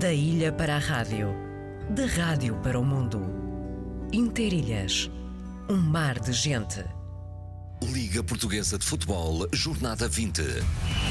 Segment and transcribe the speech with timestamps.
[0.00, 1.32] Da ilha para a rádio,
[1.90, 3.22] da rádio para o mundo.
[4.12, 5.08] Interilhas,
[5.70, 6.84] um mar de gente.
[7.82, 10.42] Liga Portuguesa de Futebol, Jornada 20.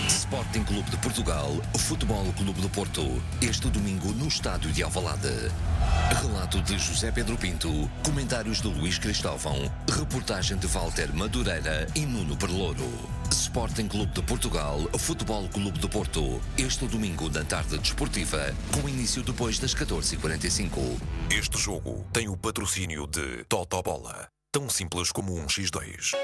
[0.07, 3.01] Sporting Clube de Portugal, Futebol Clube do Porto.
[3.41, 5.49] Este domingo no Estádio de Alvalade.
[6.21, 12.35] Relato de José Pedro Pinto, comentários de Luís Cristóvão, reportagem de Walter Madureira e Nuno
[12.35, 13.14] Perlouro.
[13.31, 16.41] Sporting Clube de Portugal, Futebol Clube do Porto.
[16.57, 20.99] Este domingo na tarde desportiva, com início depois das 14h45.
[21.31, 24.27] Este jogo tem o patrocínio de Totobola.
[24.51, 26.15] Tão simples como um X2.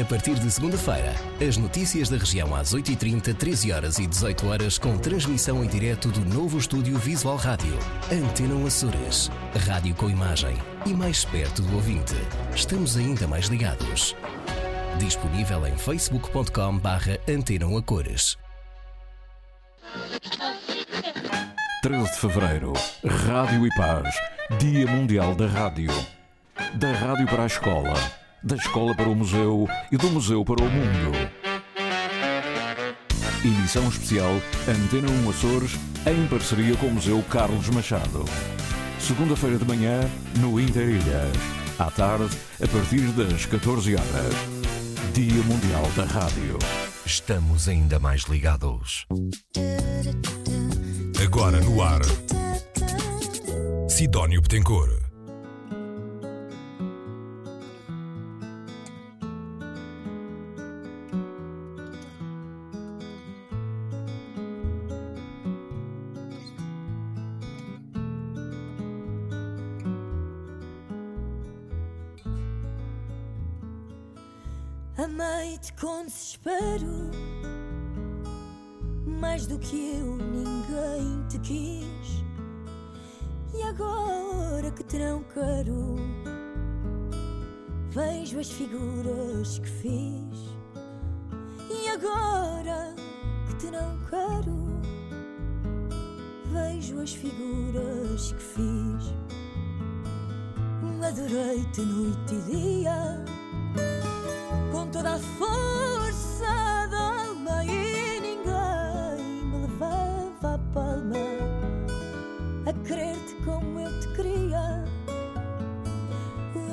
[0.00, 4.76] A partir de segunda-feira, as notícias da região às 8h30, 13 horas e 18 horas
[4.76, 7.78] com transmissão em direto do novo estúdio Visual Rádio.
[8.10, 9.30] Antena Açores.
[9.66, 12.16] Rádio com imagem e mais perto do ouvinte.
[12.56, 14.16] Estamos ainda mais ligados.
[14.98, 18.38] Disponível em facebook.com barra Antena Cores.
[21.82, 22.72] 13 de Fevereiro,
[23.04, 24.14] Rádio e Paz,
[24.58, 25.90] Dia Mundial da Rádio.
[26.74, 27.94] Da rádio para a escola,
[28.42, 31.12] da escola para o museu e do museu para o mundo.
[33.44, 34.32] Emissão especial
[34.68, 35.72] Antena 1 Açores,
[36.06, 38.24] em parceria com o Museu Carlos Machado.
[38.98, 40.00] Segunda-feira de manhã,
[40.38, 41.36] no Interilhas.
[41.78, 44.53] À tarde, a partir das 14 horas.
[45.12, 46.58] Dia Mundial da Rádio.
[47.04, 49.06] Estamos ainda mais ligados.
[51.22, 52.00] Agora no ar.
[53.88, 55.03] Sidónio Betancourt.
[74.96, 77.10] Amei-te com desespero,
[79.04, 82.24] mais do que eu ninguém te quis.
[83.52, 85.96] E agora que te não quero,
[87.90, 90.56] vejo as figuras que fiz.
[91.68, 92.94] E agora
[93.48, 94.80] que te não quero,
[96.52, 99.14] vejo as figuras que fiz.
[101.04, 103.33] Adorei-te noite e dia
[105.04, 111.18] toda a força da alma e ninguém me levava a palma
[112.64, 114.82] a querer-te como eu te queria.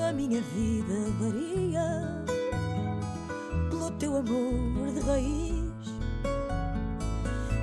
[0.08, 2.26] A minha vida varia
[3.70, 5.72] pelo teu amor de raiz.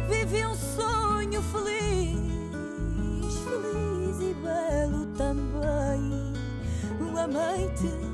[0.09, 6.33] Vivi um sonho feliz, feliz e belo também.
[7.19, 8.08] Amei-te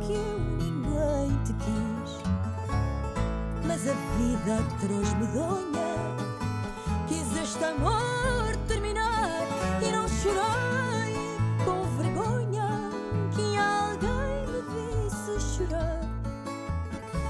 [0.00, 2.18] que eu ninguém te quis.
[3.66, 5.88] Mas a vida atroz medonha
[7.06, 9.42] quis este amor terminar
[9.82, 11.14] e não chorei
[11.64, 12.90] com vergonha
[13.34, 16.00] que alguém me visse chorar.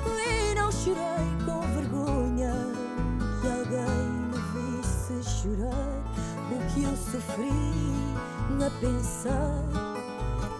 [0.06, 2.54] E não chorei com vergonha
[3.40, 5.98] que alguém me visse chorar
[6.50, 7.88] o que eu sofri
[8.64, 9.64] a pensar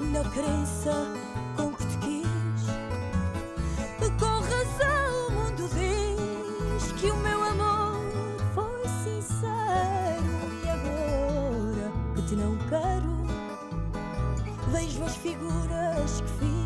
[0.01, 0.93] na crença
[15.09, 16.58] as figuras que fiz.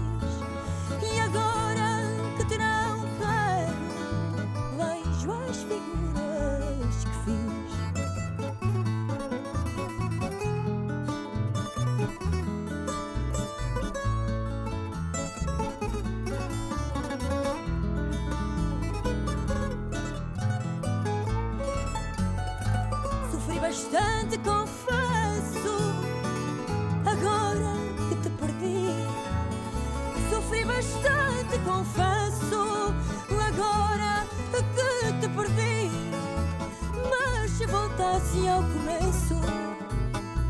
[38.13, 39.35] Voltasse ao começo,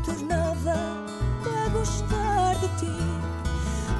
[0.05, 2.91] tornava a gostar de ti.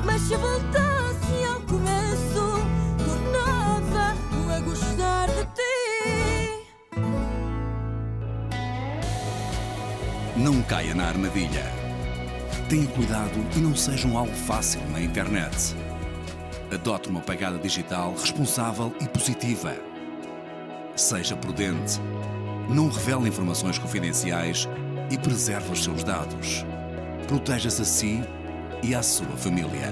[0.04, 2.60] Mas se voltasse ao começo,
[3.06, 4.16] tornava
[4.54, 6.68] a gostar de ti.
[10.36, 11.72] Não caia na armadilha.
[12.68, 15.76] Tenha cuidado e não seja um alvo fácil na internet.
[16.74, 19.74] Adote uma pegada digital responsável e positiva.
[20.96, 22.02] Seja prudente.
[22.70, 24.68] Não revele informações confidenciais
[25.12, 26.66] e preserve os seus dados.
[27.28, 28.22] Proteja-se a si
[28.82, 29.92] e à sua família.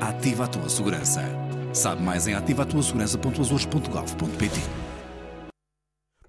[0.00, 1.24] Ativa a tua segurança.
[1.72, 4.60] Sabe mais em ativatuasegurança.azores.gov.pt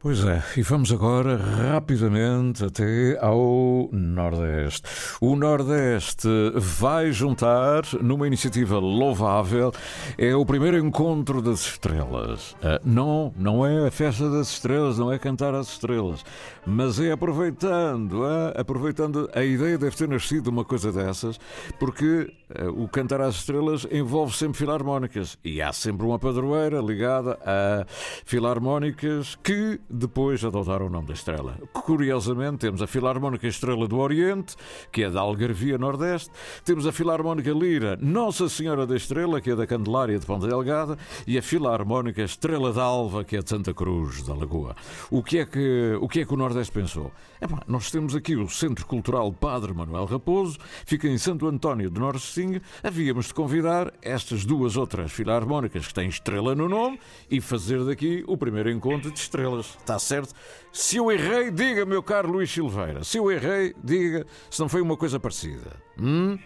[0.03, 4.85] Pois é, e vamos agora rapidamente até ao Nordeste.
[5.21, 6.27] O Nordeste
[6.57, 9.71] vai juntar, numa iniciativa louvável,
[10.17, 12.53] é o primeiro encontro das estrelas.
[12.61, 16.25] Ah, não, não é a festa das estrelas, não é cantar as estrelas,
[16.65, 21.39] mas é aproveitando, ah, aproveitando, a ideia deve ter nascido uma coisa dessas,
[21.79, 27.39] porque ah, o cantar às estrelas envolve sempre filarmónicas e há sempre uma padroeira ligada
[27.45, 27.85] a
[28.25, 31.57] filarmónicas que depois adotaram o nome da estrela.
[31.71, 34.55] Curiosamente, temos a Filarmónica Estrela do Oriente,
[34.91, 36.31] que é da Algarvia Nordeste,
[36.65, 40.97] temos a Filarmónica Lira Nossa Senhora da Estrela, que é da Candelária de Ponta Delgada,
[41.27, 44.75] e a Filarmónica Estrela da Alva, que é de Santa Cruz da Lagoa.
[45.11, 47.11] O que é que o, que é que o Nordeste pensou?
[47.47, 51.99] Bom, nós temos aqui o Centro Cultural Padre Manuel Raposo, fica em Santo António de
[51.99, 52.61] Norcesinho.
[52.81, 56.99] Havíamos de convidar estas duas outras filarmónicas que têm estrela no nome
[57.29, 59.77] e fazer daqui o primeiro encontro de estrelas.
[59.83, 60.33] Está certo?
[60.71, 63.03] Se eu errei, diga, meu caro Luís Silveira.
[63.03, 65.75] Se eu errei, diga se não foi uma coisa parecida.
[65.99, 66.39] Hum?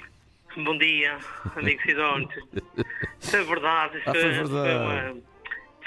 [0.58, 1.18] Bom dia,
[1.56, 2.28] amigo Sidónio.
[3.34, 4.02] É verdade.
[4.06, 5.24] Ah, foi é- verdade.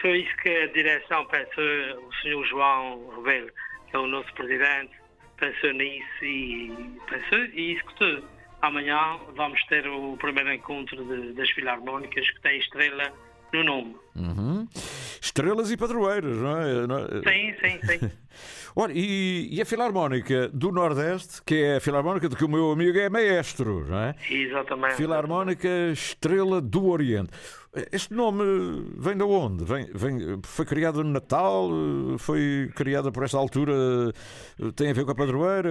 [0.00, 3.50] Foi isso que a direção pensou, o senhor João Rebelo,
[3.90, 4.92] que é o nosso presidente,
[5.38, 6.72] pensou nisso e
[7.08, 8.22] pensou e executou.
[8.62, 13.12] Amanhã vamos ter o primeiro encontro de- das filarmónicas que tem estrela
[13.52, 13.96] no nome.
[14.16, 14.68] Uhum.
[15.20, 16.86] Estrelas e padroeiras, não é?
[16.86, 17.08] Não é?
[17.28, 18.10] Sim, sim, sim.
[18.74, 22.70] Ora, e, e a Filarmónica do Nordeste, que é a Filarmónica de que o meu
[22.70, 24.14] amigo é maestro, não é?
[24.30, 24.94] Exatamente.
[24.94, 27.30] Filarmónica Estrela do Oriente.
[27.92, 28.42] Este nome
[28.96, 29.64] vem de onde?
[29.64, 31.68] Vem, vem, foi criado no Natal?
[32.18, 33.72] Foi criada por esta altura?
[34.74, 35.70] Tem a ver com a padroeira?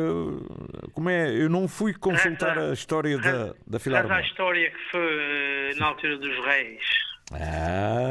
[0.93, 1.29] Como é?
[1.35, 4.27] Eu não fui consultar a história da, da Mas a Filarmónica.
[4.27, 6.83] história que foi na altura dos reis.
[7.33, 8.09] Ah,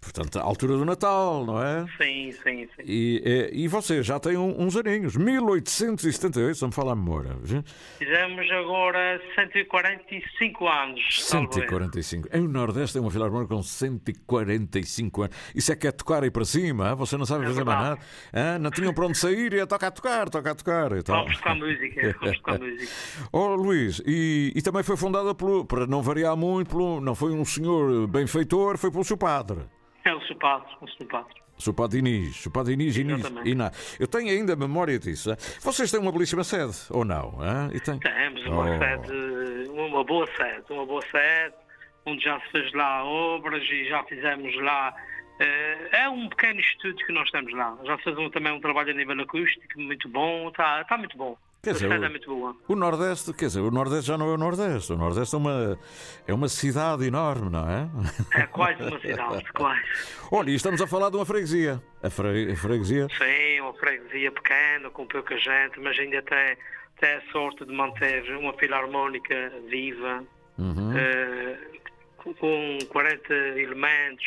[0.00, 1.84] portanto, a altura do Natal, não é?
[2.00, 2.82] Sim, sim, sim.
[2.84, 7.36] E, eh, e você já tem um- uns aninhos, 1878, se me falar a memória.
[7.98, 11.00] Fizemos agora 145 anos.
[11.24, 11.52] salvo erro.
[11.54, 12.28] 145.
[12.32, 15.36] Em o Nordeste tem uma filarmónica com 145 anos.
[15.54, 17.98] Isso é que é tocar aí para cima, você não sabe É fazer mais nada.
[18.32, 20.92] Ah, Não tinham para onde sair e é tocar a tocar, tocar a tocar.
[20.92, 21.16] E tal.
[21.16, 22.92] Vamos buscar música, vamos música.
[23.32, 27.32] Oh, Luís, e, e também foi fundada pelo, para não variar muito, pelo, não foi
[27.32, 29.60] um senhor benfeitor, foi pelo seu padre.
[30.04, 31.30] É o seu padre, o.
[31.58, 33.22] Seu padre Inês, seu padre Inês, Inês.
[34.00, 35.30] Eu tenho ainda memória disso.
[35.60, 37.38] Vocês têm uma belíssima sede, ou não?
[37.72, 37.98] E tem...
[37.98, 38.78] Temos uma Oh.
[38.78, 41.54] sede, uma boa sede, uma boa sede,
[42.06, 44.94] onde já se fez lá obras e já fizemos lá.
[45.38, 47.74] eh, é um pequeno estúdio que nós temos lá.
[47.84, 51.16] Já se fez um- também um trabalho a nível acústico muito bom, está tá muito
[51.16, 51.36] bom.
[51.62, 52.56] Quer dizer, o- é muito boa.
[52.68, 54.92] O Nordeste, quer dizer, o Nordeste já não é o Nordeste.
[54.92, 55.78] O Nordeste é uma,
[56.26, 57.88] é uma cidade enorme, não é?
[58.34, 59.82] É quase uma cidade, quase.
[60.32, 61.82] Olha, e estamos a falar de uma freguesia.
[62.02, 63.06] A, fre- a freguesia.
[63.18, 66.56] Sim, uma freguesia pequena, com pouca gente, mas ainda tem,
[66.98, 70.24] tem a sorte de manter uma filarmónica viva,
[70.56, 70.96] Uhum.
[70.96, 71.58] eh,
[72.16, 74.24] com- com 40 elementos.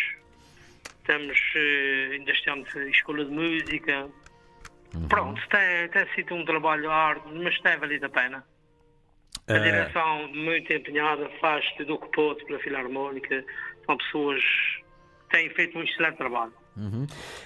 [1.06, 4.08] Temos, eh, ainda estamos em escola de música.
[4.96, 5.08] Uhum.
[5.08, 8.44] Pronto, tem, tem sido um trabalho árduo, mas tem valido a pena.
[9.48, 13.44] A Eh, direção muito empenhada, faz tudo o que pode pela filarmónica.
[13.86, 14.42] São pessoas
[15.34, 16.54] têm feito um excelente trabalho.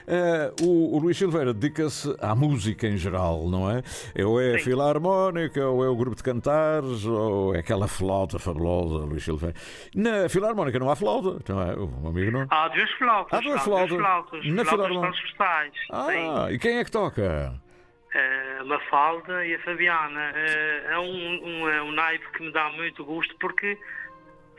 [0.07, 3.81] eh, o, o Luís Silveira dedica-se à música em geral, não é?
[4.23, 4.65] Ou é a Sim.
[4.65, 9.55] filarmónica, ou é o grupo de cantares, ou é aquela flauta fabulosa, Luís Silveira.
[9.95, 11.75] Na filarmónica não há flauta, não é?
[11.75, 12.45] O amigo não.
[12.49, 13.39] Há duas flautas.
[13.39, 13.89] Há duas há flautas.
[13.89, 14.45] Duas flautas.
[14.53, 15.73] Na flautas transversais.
[15.73, 15.89] Sim.
[15.91, 17.53] Ah, e quem é que toca?
[18.13, 20.31] Eh, a Mafalda e a Fabiana.
[20.35, 23.77] Eh, é um, um, é um naipe que me dá muito gosto porque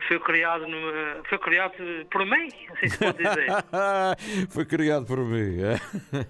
[0.07, 1.73] foi criado, numa- foi criado
[2.11, 3.47] por mim, assim se pode dizer.
[4.49, 5.57] Foi criado por mim.
[5.61, 6.25] é?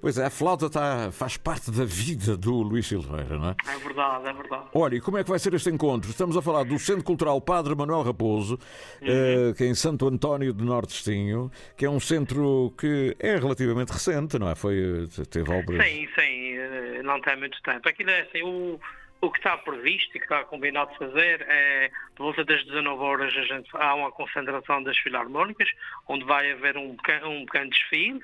[0.00, 3.56] Pois é, a flauta tá, faz parte da vida do Luís Silveira, não é?
[3.74, 4.64] É verdade, é verdade.
[4.74, 6.10] Olha, e como é que vai ser este encontro?
[6.10, 8.58] Estamos a falar do Centro Cultural Padre Manuel Raposo,
[9.02, 13.90] eh, que é em Santo António de Nortestinho, que é um centro que é relativamente
[13.92, 14.54] recente, não é?
[14.54, 15.84] Foi, eh, teve obras.
[15.86, 17.88] Sim, sim, eh, não tem muito tempo.
[17.88, 18.78] Aquilo é assim, o,
[19.26, 23.02] o que está previsto e que está combinado de fazer é, por volta das 19
[23.02, 25.68] horas, gente, há uma concentração das filarmónicas,
[26.08, 28.20] onde vai haver um pequeno, um pequeno desfile.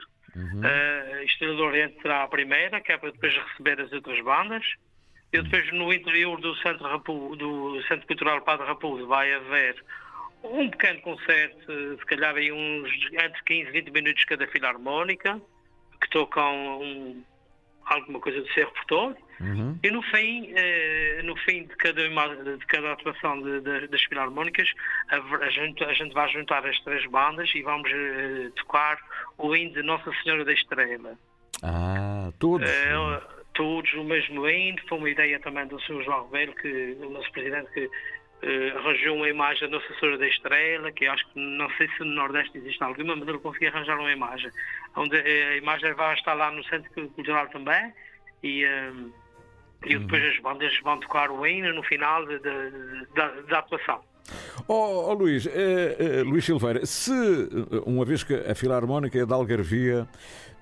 [0.65, 4.21] Eh, a Estrela do Oriente será a primeira, que é para depois receber as outras
[4.23, 4.65] bandas.
[5.33, 9.83] E depois no interior do Centro, Rapo- do Centro Cultural Padre Raposo vai haver
[10.43, 15.41] um pequeno concerto, se calhar aí uns entre 15 e 20 minutos cada filarmónica,
[16.01, 17.25] que tocam um,
[17.87, 19.17] alguma coisa do seu repertório.
[19.83, 24.71] E no fim, eh, no fim de cada, de cada atuação de- de- das filarmónicas,
[25.09, 28.99] a, a gente, a gente vai juntar as três bandas e vamos eh, tocar
[29.39, 31.15] o hino de Nossa Senhora da Estrela.
[31.63, 32.69] Ah, todos.
[32.69, 33.23] Eh,
[33.55, 36.03] todos o mesmo hino, foi uma ideia também do Sr.
[36.05, 37.91] João Rebelo, que, o nosso presidente, que
[38.43, 42.01] eh, arranjou uma imagem da Nossa Senhora da Estrela, que acho que não sei se
[42.01, 44.51] no Nordeste existe alguma, mas ele conseguiu arranjar uma imagem.
[44.97, 47.93] Onde eh, a imagem vai estar lá no Centro Cultural também
[48.43, 48.93] e, eh,
[49.87, 54.01] e depois as bandas vão tocar o hino no final de- de- da, da atuação.
[54.69, 57.11] Oh, oh, Luís, eh, eh, Luís Silveira, se
[57.87, 60.07] uma vez que a Filarmónica é da Algarvia,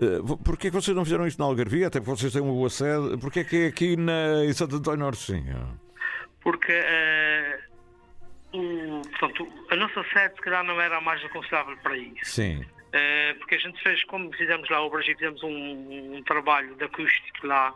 [0.01, 1.89] eh, porquê que vocês não fizeram isto na Algarvia?
[1.89, 3.19] Até porque vocês têm uma boa sede.
[3.21, 5.79] Porquê que é aqui na, em Santo António Nortecinho?
[6.41, 7.59] Porque eh,
[8.53, 12.25] o, portanto, a nossa sede, se calhar, não era a mais aconselhável para isso.
[12.25, 12.65] Sim.
[12.91, 16.85] Eh, porque a gente fez, como fizemos lá o Brasil, fizemos um, um trabalho de
[16.85, 17.75] acústico lá,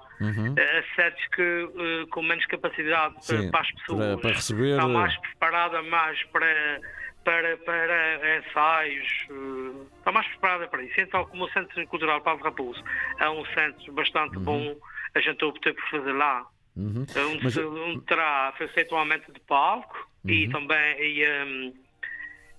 [0.56, 4.30] eh, a sedes que eh, com menos capacidade para, Sim, para as pessoas, para- para
[4.32, 6.80] receber, está eh, mais preparada mais para,
[7.24, 10.98] para, para ensaios, eh, está mais preparada para isso.
[10.98, 12.82] Então, como o Centro Cultural Paulo Raposo
[13.20, 14.74] é um centro bastante bom,
[15.14, 16.46] a gente optou por fazer lá.
[16.74, 17.40] É onde, Uhum.
[17.42, 20.52] Mas- onde terá foi feito um aumento de palco e Uhum.
[20.52, 21.74] também e, hum,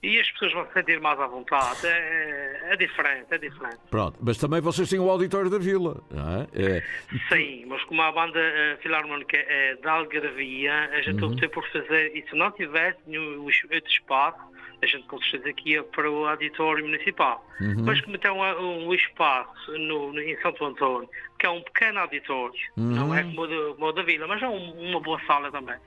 [0.01, 1.79] e as pessoas vão se sentir mais à vontade.
[1.85, 3.77] É, é diferente, é diferente.
[3.89, 6.47] Pronto, mas também vocês têm o auditório da Vila, não é?
[6.53, 6.83] É,
[7.29, 11.31] Sim, mas como a banda eh, filarmónica é da Algarvia, a gente Uhum.
[11.31, 14.39] optou por fazer, e se não tivesse nenhum outro espaço,
[14.81, 17.47] a gente com certeza aqui ia para o auditório municipal.
[17.61, 17.85] Uhum.
[17.85, 21.99] Mas como tem um, um espaço no, no- em Santo Antônio, que é um pequeno
[21.99, 23.15] auditório, não Uhum.
[23.15, 25.77] é como o, da- como o da Vila, mas é um- uma boa sala também.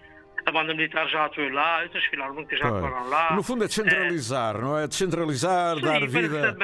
[0.47, 3.35] A banda militar já atuou lá, outras filarmónicas já atuaram lá.
[3.35, 4.87] No fundo é descentralizar, não é?
[4.87, 6.57] Descentralizar, Sim, dar mas vida.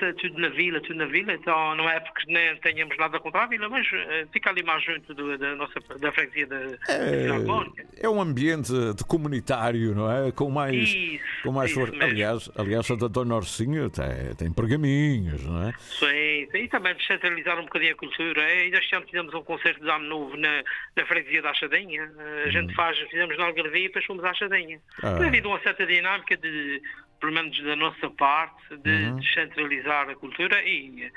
[0.00, 3.42] é tudo na vila, tudo na vila, então não é porque nem tenhamos nada contra
[3.42, 6.76] a vila, mas eh, fica ali mais junto do- da nossa da freguesia da, da
[7.22, 7.82] Filarmónica.
[7.98, 10.32] É, é um ambiente de comunitário, não é?
[10.32, 11.94] Com mais, Isso, com mais força.
[12.02, 15.72] Aliás, aliás, Santo António Norcinho tem, tem pergaminhos, não é?
[15.78, 18.40] Sim, e também descentralizar um bocadinho a cultura.
[18.42, 20.62] Eh, Ainda este ano fizemos um concerto de ano novo na,
[20.96, 22.10] na freguesia da Achadinha.
[22.18, 24.80] Eh, A gente faz, fizemos na Algarvia e depois fomos à Achadinha.
[25.02, 25.16] Ah.
[25.18, 26.80] Tem havido uma certa dinâmica de,
[27.20, 31.10] pelo menos da nossa parte, de descentralizar a cultura e,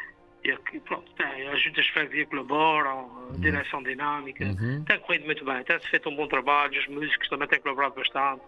[0.44, 4.46] e pronto, tem, as juntas de freguesia colaboram, a direção dinâmica.
[4.88, 8.42] Tem corrido muito bem, tem-se feito um bom trabalho, os músicos também têm colaborado bastante.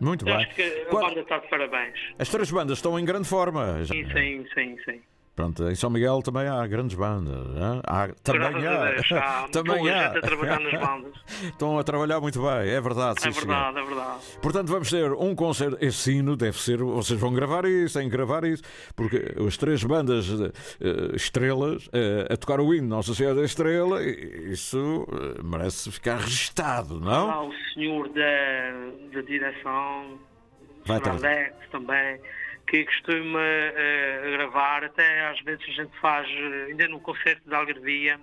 [0.00, 0.44] Muito Eu bem.
[0.44, 1.98] acho que a Qual- banda está de parabéns.
[2.18, 3.84] As três bandas estão em grande forma.
[3.84, 5.00] Sim, sim, sim, sim.
[5.38, 7.46] Pronto, em São Miguel também há grandes bandas.
[7.56, 7.80] hã?
[7.86, 8.88] Há, também há.
[9.20, 10.06] há também há.
[10.06, 11.14] a trabalhar nas bandas.
[11.46, 13.20] Estão a trabalhar muito bem, é verdade.
[13.20, 13.46] É sim, senhor.
[13.46, 14.18] verdade, é verdade.
[14.42, 15.78] Portanto, vamos ter um concerto.
[15.80, 16.78] Esse sino deve ser.
[16.78, 18.64] Vocês vão gravar isso, têm que gravar isso,
[18.96, 24.02] porque as três bandas eh, estrelas eh, a tocar o hino Nossa Senhora da Estrela,
[24.02, 27.30] isso eh, merece ficar registado, não?
[27.30, 30.18] Há o senhor da, da direção,
[30.84, 31.00] Vai o
[31.70, 32.18] também,
[32.68, 37.58] que costuma eh, gravar, até às vezes a gente faz, eh, ainda no concerto da
[37.58, 38.20] Algarvia,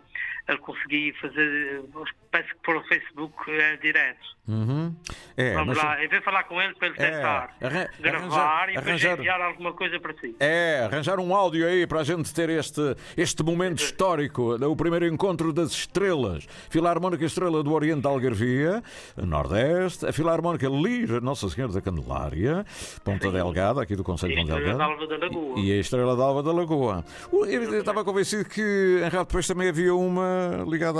[0.48, 4.36] ele consegui fazer, eh, penso que por Facebook é direto.
[4.48, 4.96] Uhum.
[5.36, 8.20] É, Vamos mas- lá, eu vou falar com ele para ele É, tentar arran- gravar
[8.20, 10.36] arranjar- e depois arranjar- enviar alguma coisa para si.
[10.40, 15.08] É, arranjar um áudio aí para a gente ter este, este momento histórico, o primeiro
[15.08, 16.46] encontro das estrelas.
[16.70, 18.84] Filarmónica Estrela do Oriente da Algarvia,
[19.18, 22.64] Nordeste, a Filarmónica Lira Nossa Senhora da Candelária,
[23.04, 24.78] Ponta Delgada, aqui do Conselho E Estrela Delgada.
[24.78, 25.60] d'Alva da Lagoa.
[25.60, 27.06] E a Estrela d'Alva da Lagoa.
[27.32, 28.62] Eu eu estava convencido que
[29.06, 31.00] em depois também havia uma ligada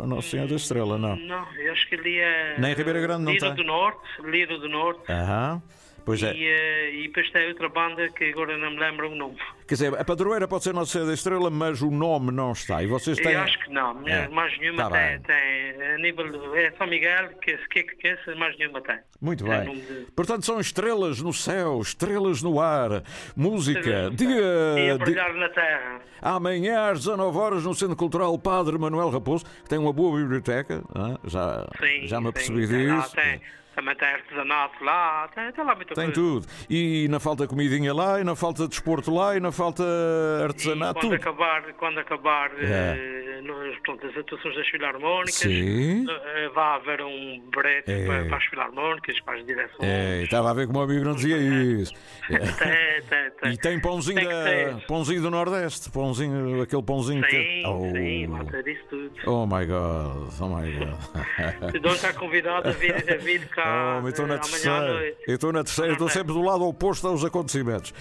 [0.00, 1.16] à Nossa Senhora da Estrela, não?
[1.16, 2.56] Não, eu acho que ali é.
[2.58, 3.56] Nem Ribeira Grande não Lira tem?
[3.56, 5.00] do Norte, Lira do Norte.
[5.10, 5.62] Aham.
[6.06, 6.32] Pois é.
[6.32, 9.36] E, eh, e depois tem outra banda que agora não me lembro o nome.
[9.66, 12.80] Quer dizer, a padroeira pode ser Nossa Senhora da Estrela, mas o nome não está.
[12.82, 13.32] E vocês têm.
[13.32, 14.28] Eu acho que não, É.
[14.28, 15.82] mais nenhuma Tá tem, tem.
[15.94, 16.54] A nível.
[16.56, 18.98] É São Miguel, que que que esse, mais nenhuma tem.
[19.20, 19.74] Muito É bem.
[19.80, 23.02] de- Portanto, são estrelas no céu, estrelas no ar,
[23.36, 24.08] música.
[24.12, 26.00] E Dia, a di- brilhar na terra.
[26.22, 30.84] amanhã às 19 horas no Centro Cultural Padre Manuel Raposo, que tem uma boa biblioteca.
[30.94, 33.14] ah, Já, Sim, já me apercebi tem disso.
[33.16, 33.40] tem-
[33.76, 36.12] também tem artesanato lá, tem, tem lá muita Tem coisa.
[36.20, 36.46] tudo.
[36.68, 40.94] E não falta comidinha lá, e não falta desporto lá, e não falta E artesanato,
[40.94, 41.14] quando tudo.
[41.14, 42.96] acabar, quando acabar É.
[42.98, 46.06] eh, nos, portanto, as atuações das filarmónicas, Sim.
[46.08, 48.06] eh, vai haver um brete É.
[48.06, 49.78] para, para as filarmónicas, para as direções.
[49.82, 51.92] É, estava a ver como o amigo não dizia isso.
[52.30, 52.38] É.
[52.38, 53.52] Tem, tem, tem.
[53.52, 54.26] E tem pãozinho, Tem
[54.74, 57.30] da, pãozinho do Nordeste, pãozinho, aquele pãozinho que.
[57.30, 57.90] Sim, Oh.
[57.92, 59.12] sim, vai isso tudo.
[59.26, 61.70] Oh my god, oh my god.
[61.72, 65.14] Se Dom está convidado a vir, a vir cá Oh, eu estou na terceira.
[65.26, 67.92] Eu estou na terceira, estou sempre do lado oposto aos acontecimentos.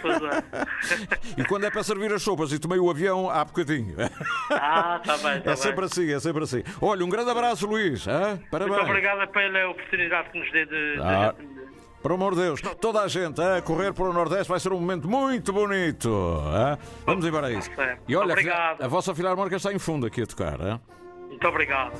[0.00, 0.42] Pois é.
[1.38, 3.94] E quando é para servir as sopas e tomei o avião, há bocadinho.
[4.50, 6.62] Ah, está bem, tá é sempre assim, é sempre assim.
[6.80, 8.06] Olha, um grande abraço, Luís.
[8.06, 8.38] hã?
[8.50, 8.76] Parabéns.
[8.76, 10.98] Muito obrigado pela oportunidade que nos dê de.
[11.00, 11.32] Ah.
[11.38, 11.62] de-
[12.02, 14.80] Por amor de Deus, toda a gente a correr para o Nordeste vai ser um
[14.80, 16.10] momento muito bonito.
[16.46, 16.76] hã?
[17.06, 17.70] Vamos embora a isso.
[17.74, 18.02] certo.
[18.08, 18.82] E olha, Obrigado.
[18.82, 20.60] a vossa filarmónica está em fundo aqui a tocar.
[20.60, 20.80] hã?
[21.28, 21.92] Muito obrigado.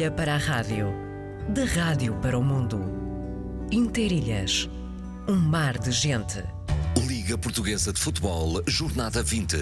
[0.00, 0.94] Ilha para a rádio,
[1.50, 2.80] da rádio para o mundo.
[3.70, 4.66] Interilhas,
[5.28, 6.42] um mar de gente.
[7.06, 9.58] Liga Portuguesa de Futebol, Jornada 20.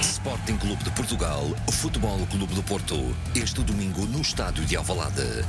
[0.00, 2.96] Sporting Clube de Portugal, Futebol Clube do Porto.
[3.34, 5.44] Este domingo no Estádio de Alvalade.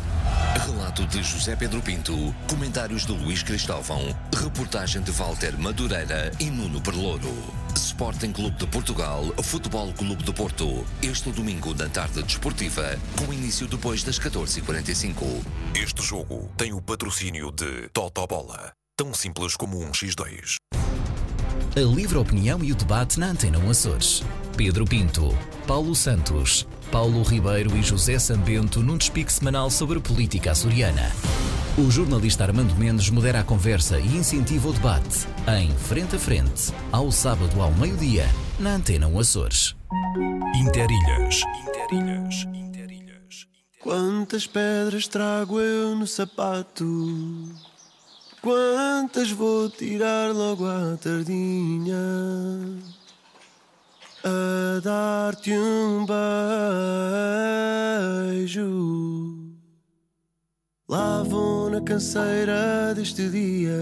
[0.65, 4.01] Relato de José Pedro Pinto, comentários de Luís Cristóvão,
[4.35, 7.33] reportagem de Walter Madureira e Nuno Perlouro.
[7.79, 10.85] Sporting Clube de Portugal, Futebol Clube do Porto.
[11.01, 15.23] Este domingo na tarde desportiva, com início depois das 14h45.
[15.73, 18.73] Este jogo tem o patrocínio de Totobola.
[18.97, 20.55] Tão simples como um X2.
[21.75, 24.23] A livre opinião e o debate na Antena 1 Açores.
[24.59, 25.33] Pedro Pinto,
[25.65, 31.13] Paulo Santos, Paulo Ribeiro e José Sambento num despique semanal sobre política açoriana.
[31.77, 35.25] O jornalista Armando Mendes modera a conversa e incentiva o debate
[35.61, 38.25] em Frente a Frente, ao sábado ao meio-dia,
[38.59, 39.77] na Antena 1 Açores.
[40.53, 41.41] Interilhas.
[41.65, 42.45] Interilhas.
[42.53, 43.47] Interilhas.
[43.81, 46.85] Quantas pedras trago eu no sapato?
[48.41, 51.95] Quantas vou tirar logo à tardinha?
[54.23, 56.05] A dar-te um
[58.35, 58.59] beijo.
[60.89, 63.79] Lá vou na canseira deste dia.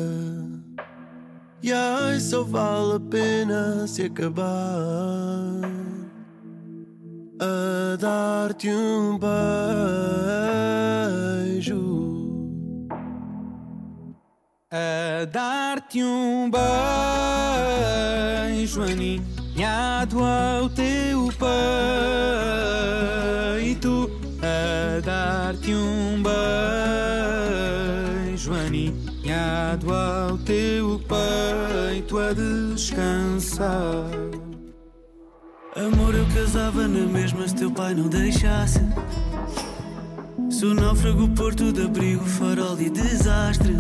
[1.64, 4.48] E ai, só vale a pena se acabar
[7.40, 9.38] a dar-te um beijo.
[14.70, 16.68] A dar-te um beijo
[20.16, 21.30] ao teu
[23.58, 24.10] peito.
[24.42, 26.24] A dar-te um
[28.32, 34.06] beijo aninhado ao teu peito a descansar.
[35.76, 38.80] Amor, eu casava na mesma se teu pai não deixasse.
[40.50, 43.76] Sou náufrago, porto de abrigo, farol e desastre.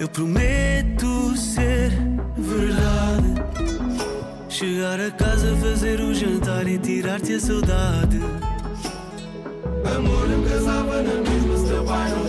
[0.00, 1.79] Eu prometo ser.
[4.60, 8.20] Chegar a casa, fazer o jantar e tirar-te a saudade.
[9.96, 12.28] Amor, eu casava na mesma se teu pai não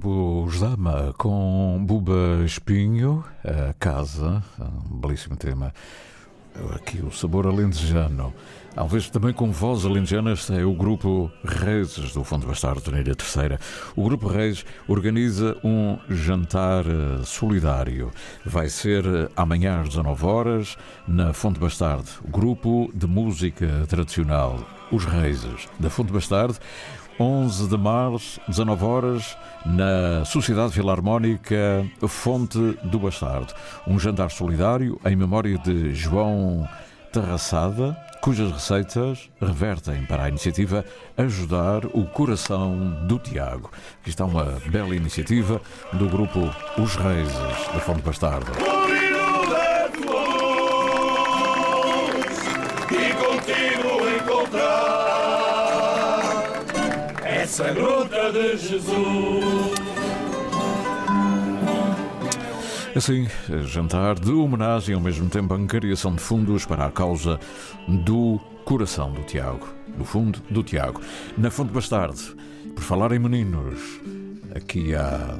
[0.00, 5.74] grupo Osdama com Buba Espinho, a casa, um belíssimo tema.
[6.74, 8.32] Aqui o sabor alentejano.
[8.74, 13.60] Talvez também com voz alentejana, é o grupo Reis do Fundo Bastardo, Torneira Terceira.
[13.94, 18.10] O grupo Reis organiza um jantar eh, solidário.
[18.44, 22.08] Vai ser eh, amanhã às 19 horas na Fonte Bastardo.
[22.26, 24.60] Grupo de música tradicional,
[24.90, 25.44] os Reis
[25.78, 26.58] da Fonte Bastardo.
[27.20, 33.52] 11 de março, 19 horas, na Sociedade Filarmónica Fonte do Bastardo.
[33.86, 36.66] Um jantar solidário em memória de João
[37.12, 40.82] Terraçada, cujas receitas revertem para a iniciativa
[41.18, 43.70] Ajudar o Coração do Tiago.
[44.00, 45.60] Aqui está uma bela iniciativa
[45.92, 46.38] do grupo
[46.78, 47.32] Os Reis
[47.74, 48.50] da Fonte Bastardo.
[57.50, 59.74] Essa gruta de Jesus.
[62.94, 63.26] Assim,
[63.64, 67.40] jantar de homenagem e ao mesmo tempo angariação de fundos para a causa
[67.88, 69.66] do coração do Tiago.
[69.98, 71.00] No fundo, do Tiago.
[71.36, 72.20] Na Fonte Bastardo,
[72.72, 74.00] por falar em meninos,
[74.54, 75.36] aqui há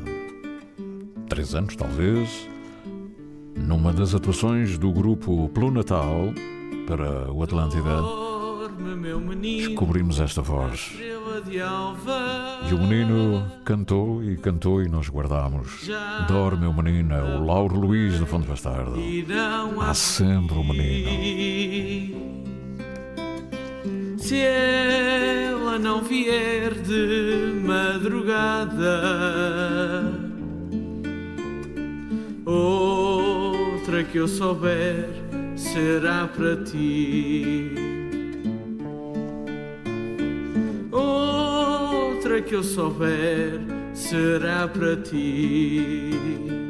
[1.28, 2.48] três anos talvez,
[3.54, 6.34] numa das atuações do grupo Pelo Natal
[6.88, 8.02] para o Atlântida,
[9.40, 10.90] descobrimos esta voz.
[11.48, 15.88] E o menino cantou e cantou e nós guardámos.
[16.29, 18.94] Dorme o menino, é o Lauro Luís da Fonte Bastardo.
[19.81, 22.31] Há sempre o menino.
[24.18, 29.03] Se ela não vier de madrugada,
[32.44, 35.09] outra que eu souber
[35.57, 37.89] será para ti.
[42.30, 43.60] Outra que eu souber
[43.92, 46.69] será para ti.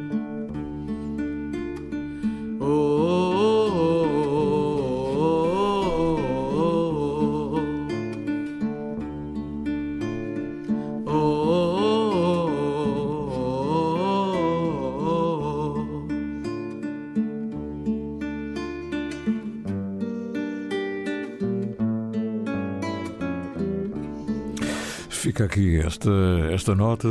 [25.41, 26.11] Fica aqui esta,
[26.53, 27.09] esta nota.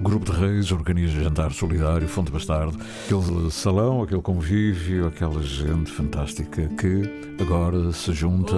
[0.00, 2.76] Grupo de Reis organiza jantar solidário, Fonte Bastardo.
[3.04, 8.56] Aquele salão, aquele convívio, aquela gente fantástica que agora se junta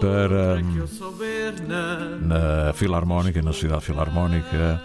[0.00, 1.54] para eu souber
[2.22, 4.80] na Filarmónica, na Sociedade Filarmónica,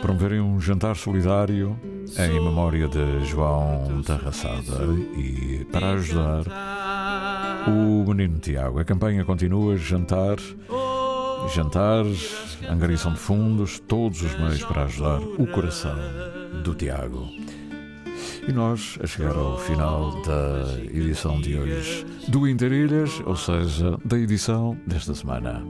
[0.00, 1.78] promoverem um jantar solidário
[2.18, 4.86] em memória de João Tarraçada
[5.18, 6.44] e para ajudar
[7.68, 8.78] o menino Tiago.
[8.78, 10.36] A campanha continua, jantar,
[11.54, 15.96] jantares, angariação de fundos, todos os meios para ajudar o coração
[16.62, 17.28] do Tiago.
[18.48, 24.18] E nós, a chegar ao final da edição de hoje do Interilhas, ou seja, da
[24.18, 25.62] edição desta semana.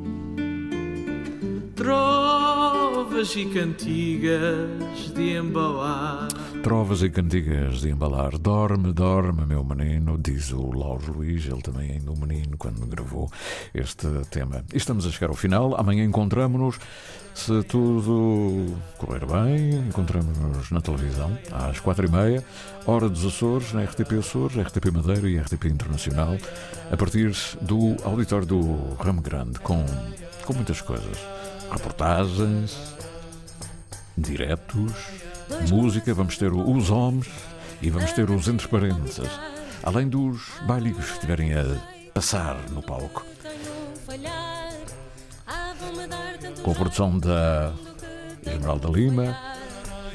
[1.75, 6.29] trovas e cantigas de embalar.
[6.67, 8.37] Trovas e cantigas de embalar.
[8.39, 13.31] Dorme, dorme, meu menino, diz o Lauro Luís, ele também ainda um menino quando gravou
[13.73, 14.65] este tema.
[14.75, 15.79] E estamos a chegar ao final.
[15.79, 16.81] Amanhã encontramos-nos,
[17.37, 22.45] se tudo correr bem, encontramos-nos na televisão às quatro e meia,
[22.85, 26.37] hora dos Açores, na RTP Açores, RTP Madeira e RTP Internacional,
[26.91, 27.31] a partir
[27.63, 29.87] do auditório do Ramo Grande, com,
[30.45, 31.17] com muitas coisas.
[31.71, 32.77] Reportagens,
[34.19, 35.26] diretos,
[35.69, 37.29] música, vamos ter os homens
[37.81, 39.31] e vamos ter os entre parênteses,
[39.83, 41.65] além dos bailigos que estiverem a
[42.13, 43.25] passar no palco.
[46.63, 47.73] Com a produção da
[48.45, 49.37] Esmeralda Lima,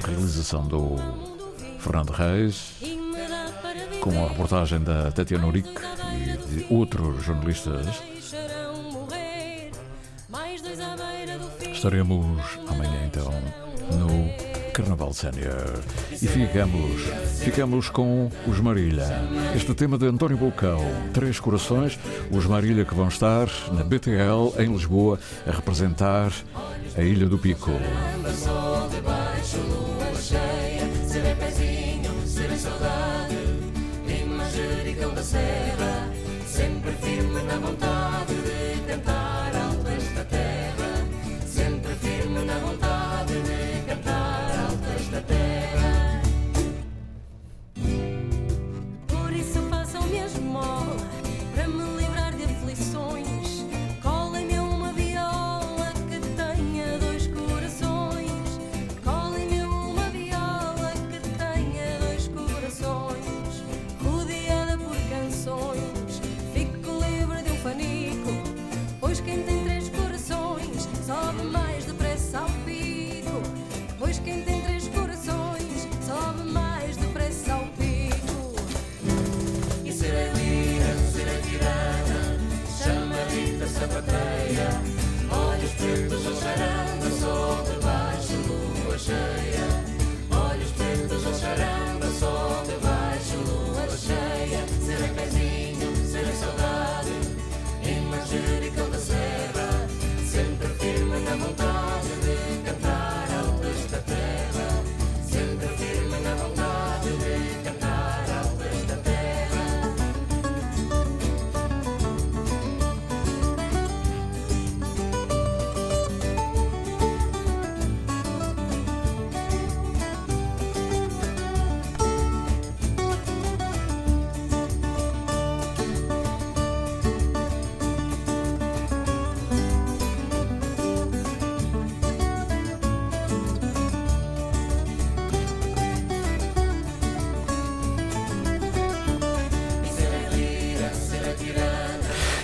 [0.06, 0.96] realização do
[1.80, 2.74] Fernando Reis,
[4.02, 8.02] com a reportagem da Tatiana Uric e de outros jornalistas.
[11.72, 13.32] Estaremos amanhã então
[13.98, 15.80] no Carnaval Sénior
[16.12, 17.02] e ficamos,
[17.40, 19.06] ficamos com os Marília.
[19.56, 20.80] Este tema de António Bocão,
[21.14, 22.00] Três Corações,
[22.32, 26.32] os Marília que vão estar na BTL em Lisboa a representar
[26.98, 27.72] a Ilha do Pico.
[31.40, 32.12] Pezinho,
[32.58, 33.38] saudade,
[34.28, 36.01] manjericão da serra,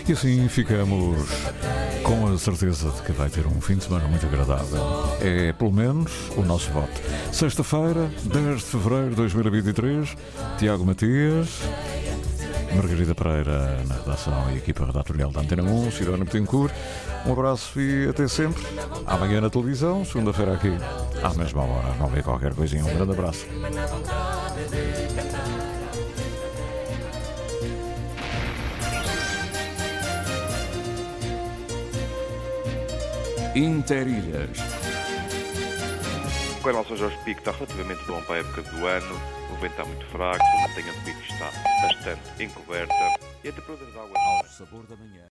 [0.08, 1.18] E assim ficamos
[2.02, 4.80] com a certeza de que vai ter um fim de semana muito agradável.
[5.20, 7.02] É, pelo menos, o nosso voto.
[7.34, 10.16] Sexta-feira, 10 de fevereiro de 2023,
[10.58, 11.60] Tiago Matias,
[12.74, 16.74] Margarida Pereira na redação e equipa redatorial da Antena 1, Cidona Betancourt.
[17.26, 18.64] Um abraço e até sempre.
[19.06, 20.72] Amanhã na televisão, segunda-feira aqui,
[21.22, 22.86] à mesma hora, não vê qualquer coisinha.
[22.86, 23.46] Um grande abraço.
[33.58, 34.60] Interilhas.
[36.60, 39.16] O canal São Jorge Pico está relativamente bom para a época do ano,
[39.52, 42.94] o vento está muito fraco, a montanha de Pico está bastante encoberta
[43.44, 44.14] e a temperatura das águas...
[44.16, 45.24] Ao sabor da manhã.